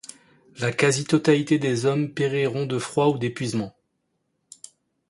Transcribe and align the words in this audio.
La 0.57 0.71
quasi-totalité 0.73 1.59
des 1.59 1.85
hommes 1.85 2.11
périront 2.11 2.65
de 2.65 2.79
froid 2.79 3.05
ou 3.09 3.19
d'épuisement. 3.19 3.77